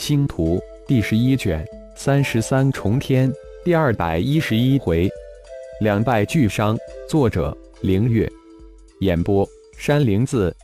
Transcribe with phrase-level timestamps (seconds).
[0.00, 1.62] 星图第十一卷
[1.94, 3.30] 三十三重天
[3.62, 5.06] 第二百一十一回，
[5.82, 6.74] 两败俱伤。
[7.06, 8.26] 作者：凌月。
[9.00, 10.56] 演播：山灵子。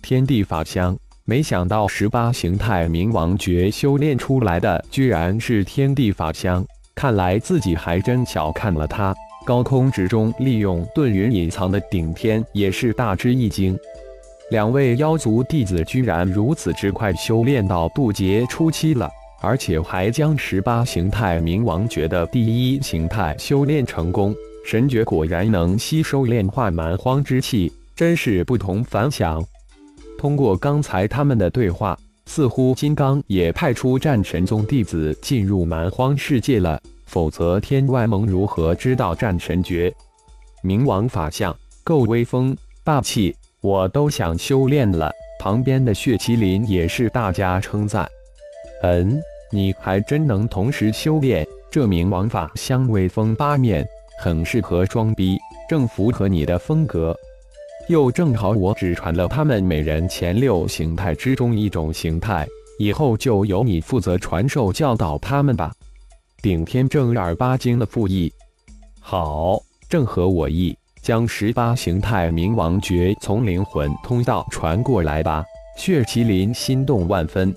[0.00, 9.14] 天地法相，没想到十八形态冥王诀修炼出来的居然是天地法相，看来自己还真小看了他。
[9.44, 13.78] 高空之中利用遁云隐藏的顶天也是大吃一惊。
[14.50, 19.08] 两位妖族弟子居然如此之快修炼到渡劫初期了，
[19.40, 24.34] 而且还将十八形态冥王诀的第一形态修炼成功。
[24.66, 29.40] 神诀果然能吸收炼化蛮荒之气，真是不同凡响。
[30.18, 31.96] 通过刚才他们的对话，
[32.26, 39.94] 似乎金刚也派出战神宗弟子进入蛮荒世界了，否则天外盟如何知道战神诀？
[40.64, 43.32] 冥王法相够威风霸气。
[43.60, 45.10] 我都想修炼了。
[45.38, 48.06] 旁边的血麒麟也是大家称赞。
[48.82, 49.18] 嗯，
[49.50, 53.86] 你还真能同时修炼，这冥王法相威风八面，
[54.20, 55.38] 很适合装逼，
[55.68, 57.16] 正符合你的风格。
[57.88, 62.46] 又正好我只传了他们每人前六形态之中一种形态，
[62.78, 65.72] 以后就由你负责传授教导他们吧。
[66.42, 68.30] 顶天正儿八经的附议。
[69.00, 70.76] 好，正合我意。
[71.02, 75.42] 将十八形态冥王诀从灵魂通道传过来吧！
[75.76, 77.54] 血麒麟心动万分，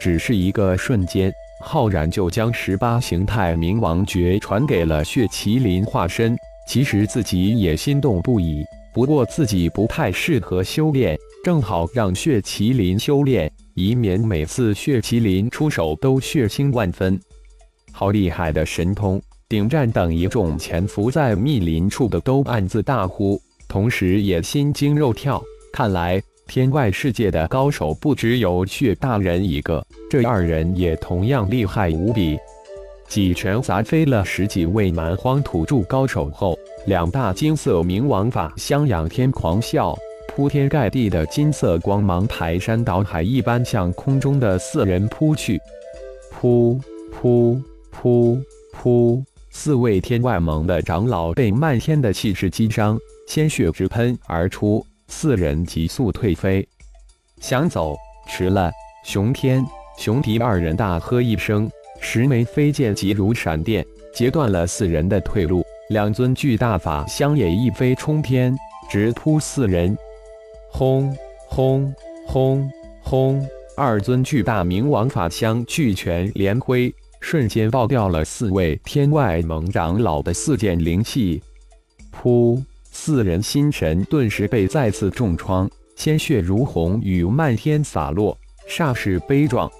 [0.00, 1.30] 只是一个瞬间，
[1.62, 6.34] 浩然就将十八形态冥王诀传给了血麒麟化身。
[6.66, 17.20] 其实自己也心动不已，不过自己不太适合修炼，正好让血麒麟修炼，以免每次血麒麟出手都血腥万分。
[17.90, 19.20] 好厉害的神通！
[19.52, 25.42] 顶战等一众潜伏在密林处的都暗自大呼，同时也心惊肉跳。
[25.74, 32.38] 看来天外世界的高手不只有血大人一个，这二人也同样厉害无比。
[33.06, 39.94] 几拳砸飞了十几位蛮荒土著高手后，两大金色冥王法相仰天狂笑，
[40.28, 45.60] 铺天盖地的金色光芒排山倒海一般向空中的四人扑去。
[46.40, 46.80] 噗
[47.20, 47.62] 噗
[47.94, 48.42] 噗
[48.74, 49.22] 噗！
[49.54, 52.98] 四位天外盟的长老被漫天的气势击伤，
[53.28, 56.66] 鲜血直喷而出，四人急速退飞。
[57.38, 57.94] 想走，
[58.26, 58.72] 迟了！
[59.04, 59.64] 熊天、
[59.98, 61.70] 熊迪二人大喝一声，
[62.00, 65.62] 十枚飞剑急如闪电，截断了四人的退路。
[65.90, 68.56] 两尊巨大法相也一飞冲天，
[68.90, 69.96] 直扑四人。
[70.70, 71.14] 轰
[71.46, 71.94] 轰
[72.26, 72.68] 轰
[73.02, 73.46] 轰！
[73.76, 76.92] 二尊巨大冥王法相巨拳连挥。
[77.22, 81.40] 瞬间爆掉了四位天外盟长老的四件灵气，
[82.12, 82.62] 噗！
[82.90, 88.36] 四人心神顿时被再次重创，鲜血如虹雨漫天洒落，
[88.68, 89.70] 煞是悲壮。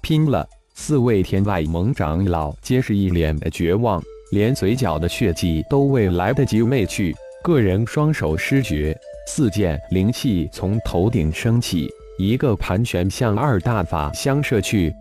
[0.00, 0.48] 拼了！
[0.74, 8.96] 四位天外盟长老皆是一脸的绝望，连嘴角的血迹都未来得及灭去，个人双手失绝，
[9.26, 14.94] 四件灵气从头顶升起，一个盘旋向二大法相射去，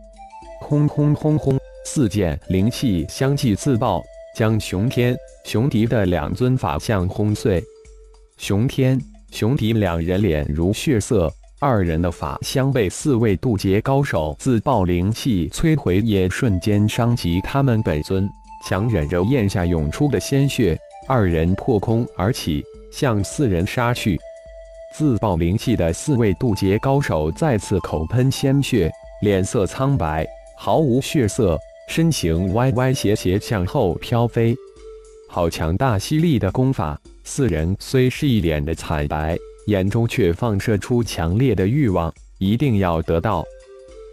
[0.60, 1.58] 轰轰轰轰！
[1.88, 4.04] 四件灵气相继自爆，
[4.36, 5.16] 将熊天、
[5.46, 7.64] 熊迪的两尊法相轰碎。
[8.38, 18.28] 熊天、熊迪两人脸如血色，二人的法相被四位渡劫高手自爆灵气摧毁，也瞬间伤及他们本尊。
[18.68, 20.76] 强忍着咽下涌出的鲜血，
[21.08, 24.20] 二人破空而起，向四人杀去。
[24.92, 28.92] 自爆灵气的四位渡劫高手再次口喷鲜血，
[29.22, 30.26] 脸色苍白，
[30.58, 31.60] 毫无血色。
[31.88, 34.56] 身形歪歪斜斜向后飘飞，
[35.30, 37.00] 好强大犀利的功法！
[37.24, 39.38] 四人虽是一脸的惨白，
[39.68, 43.44] 眼中却放射出强烈的欲望，一定要得到。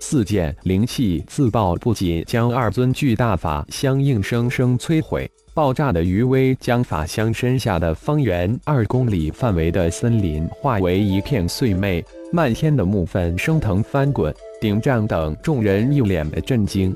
[0.00, 11.88] 四件灵气自爆，不仅将二尊巨大法相硬生生摧毁，爆炸的余威将法相身下的方圆二公里范围的森林化为一片碎末，
[12.32, 14.32] 漫天的木粉升腾翻滚。
[14.61, 16.94] 顶战等众人一脸的震惊。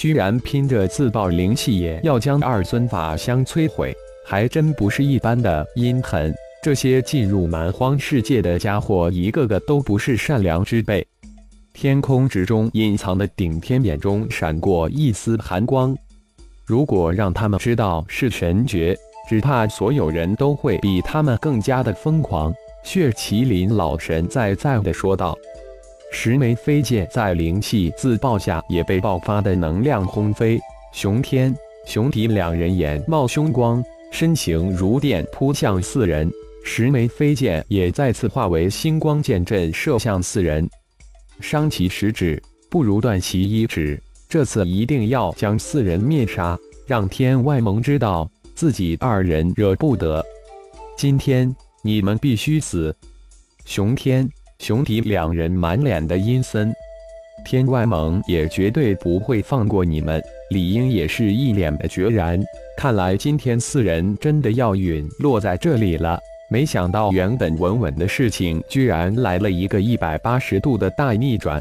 [0.00, 3.94] 居然拼着自爆灵气也要将二尊法相摧毁，
[4.24, 6.34] 还真不是一般的阴狠。
[6.62, 11.06] 这些进入蛮荒世界的家伙，一个个都不是善良之辈。
[11.74, 15.94] 天空之中隐藏的顶天眼中闪过一丝寒光。
[16.64, 18.96] 如果让他们知道是神诀，
[19.28, 22.50] 只怕所有人都会比他们更加的疯狂。
[22.82, 25.36] 血麒麟老神在在的说道。
[26.12, 30.60] 十枚飞剑在灵气自爆下也被爆发的能量轰飞，
[30.92, 31.54] 熊天、
[31.86, 36.30] 熊迪两人眼冒凶光，身形如电扑向四人。
[36.62, 40.68] 十枚飞剑也再次化为星光剑阵射向四人。
[41.40, 44.00] 伤其十指，不如断其一指。
[44.28, 50.24] 这次一定要将四人灭杀，让天外盟知道自己二人惹不得。
[50.96, 52.94] 今天你们必须死！
[53.64, 54.28] 熊天、
[54.60, 56.70] 熊迪两人满脸的阴森，
[57.46, 60.22] 天外盟也绝对不会放过你们。
[60.50, 62.38] 李英也是一脸的决然。
[62.76, 66.20] 看来今天四人真的要陨落在这里了。
[66.50, 71.58] 没想到原本稳稳的事情，居然来了一个一百八十度的大逆转。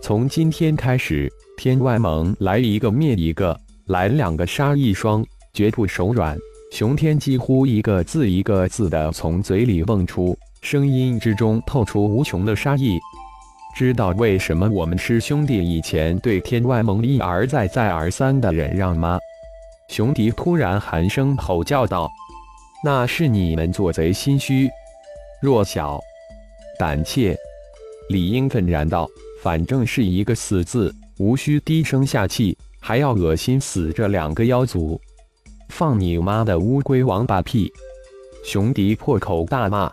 [0.00, 1.28] 从今天开始。
[1.56, 3.54] 天外盟来一个灭一个，
[3.88, 5.22] 来两个杀一双，
[5.52, 6.38] 绝不手软。
[6.72, 12.98] 熊天几乎一个字一个字的从嘴里蹦出，声音之中透出无穷的杀意。
[13.74, 19.18] 知道为什么我们师兄弟以前对天外盟一而再再而三的忍让吗？
[19.88, 22.10] 熊迪突然寒声吼叫道
[22.84, 24.68] ：“那是你们做贼心虚，
[25.40, 26.00] 弱小，
[26.78, 27.36] 胆怯。”
[28.10, 29.08] 李英愤然道
[29.42, 34.98] ：“反正是一个死字。”无需低声下气，还要恶心死这两个妖族！
[35.68, 37.70] 放你妈的乌龟王八屁！
[38.42, 39.92] 熊迪破口大骂。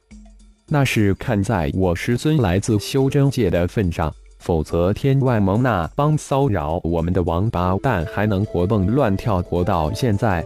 [0.70, 10.46] 那是看在我师尊来自修真界的份上，否则天外盟那帮骚扰我们的王八蛋还能活蹦乱跳活到现在？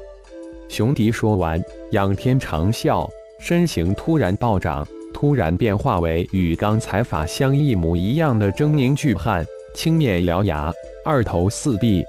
[0.70, 3.10] 熊迪说完，仰天长啸，
[3.40, 9.46] 身形突然暴涨，突然变化为与刚才法相一模一样的狰狞巨汉。
[9.74, 10.72] 青面獠牙，
[11.04, 12.04] 二头四臂，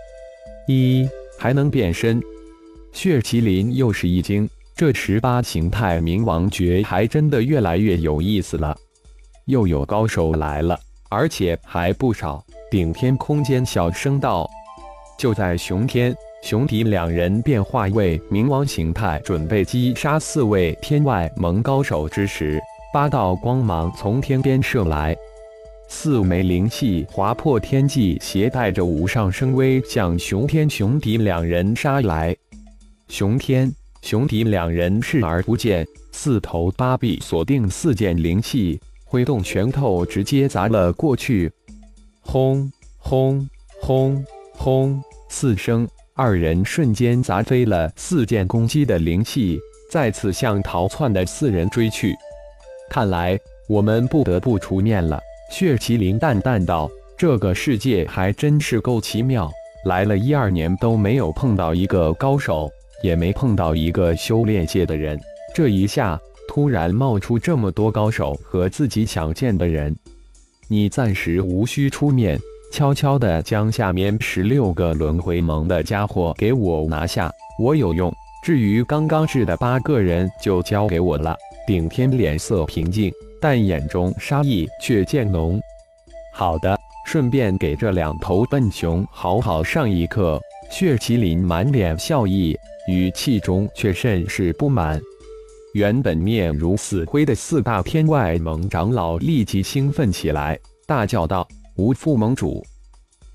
[0.66, 1.08] 一
[1.38, 2.20] 还能变身。
[2.92, 8.76] 血麒麟又是一惊，这十八形态冥王诀还真的越来越有意思了。
[9.46, 10.78] 又有高手来了，
[11.10, 12.44] 而且还不少。
[12.70, 14.48] 顶天空间小声道
[15.18, 22.60] ：“就在熊天、熊迪两人变化为冥王形态，准备击杀四位天外盟高手之时，
[22.94, 25.14] 八道光芒从天边射来。”
[25.88, 32.34] 四枚灵气划破天际，携带着无上生威，向熊天、熊迪两人杀来。
[33.08, 33.70] 熊天、
[34.02, 41.50] 熊迪两人视而不见，四头八臂锁定四件灵气，挥动拳头直接砸了过去。
[42.20, 43.48] 轰轰
[43.80, 44.22] 轰
[44.54, 45.00] 轰！
[45.28, 49.58] 四声，二人瞬间砸飞了四件攻击的灵气，
[49.88, 52.12] 再次向逃窜的四人追去。
[52.90, 53.38] 看来
[53.68, 55.20] 我们不得不出面了。
[55.52, 59.48] 血麒麟淡淡道：“这个世界还真是够奇妙，
[59.84, 62.68] 来了一二年都没有碰到一个高手，
[63.02, 65.20] 也没碰到一个修炼界的人。
[65.54, 66.18] 这一下
[66.48, 69.94] 突然冒出这么多高手和自己想见的人，
[70.68, 72.38] 你暂时无需出面，
[72.72, 78.12] 悄悄地将下面十六个轮回盟的家伙给我拿下，我有用。
[78.44, 83.12] 至于刚刚治的八个人，就交给我了。”顶天脸色平静。
[83.42, 85.60] 但眼中杀意却渐浓。
[86.32, 90.40] 好的，顺便给这两头笨熊好好上一课。
[90.72, 92.56] 血麒麟满脸笑意，
[92.88, 94.98] 语气中却甚是不满。
[95.74, 101.46] 原本面如死灰的四大天外盟长老立即兴奋起来，大叫道
[101.76, 102.64] ：“无副盟主！”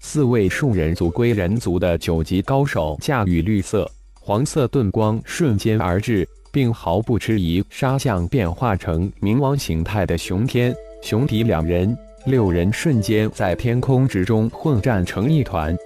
[0.01, 3.87] 四位树人族归人族的九级高手驾驭绿色、
[4.19, 6.27] 黄色盾光，瞬间而至。
[6.49, 10.73] 并毫不迟疑杀向变化成冥王形态的熊天、
[11.03, 11.95] 熊迪两人，
[12.25, 15.77] 六人瞬间在天空之中混战成一团。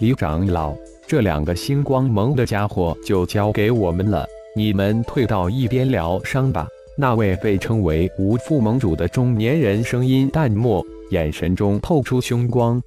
[0.00, 0.74] 李长老，
[1.06, 4.26] 这两个星光盟的家伙就交给我们了，
[4.56, 6.66] 你们退到一边疗伤吧。
[6.96, 12.82] 那位被称为无副盟主的中年人声音淡漠，眼神中透出凶光。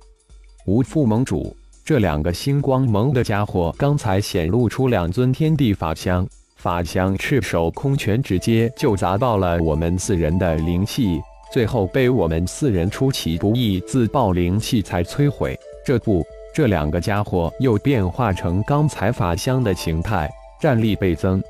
[0.66, 1.56] 无副盟主，
[1.86, 6.28] 这两个星光盟的家伙刚才显露出两尊天地法相。
[6.56, 15.56] 法相赤手空拳，直接就砸爆了我们四人的灵气，最后被我们四人出其不意自爆灵气才摧毁。
[15.86, 20.30] 这不，这两个家伙又变化成刚才法相的形态，
[20.62, 21.42] 战力倍增。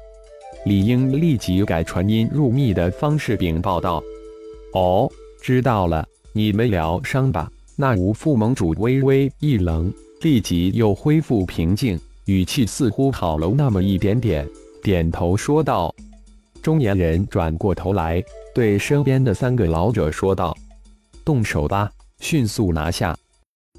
[0.65, 4.01] 李英立即改传音入密的方式禀报道
[4.74, 9.91] ：“哦，知道了，你们疗伤吧。”那无副盟主微微一愣，
[10.22, 14.48] 立即又恢复平静，语气似乎好了那么一点点。
[14.81, 15.93] 点头说道，
[16.62, 20.55] 中年人转过头来，对身边的三个老者说道
[21.25, 23.17] ：“动手吧，迅速拿下！”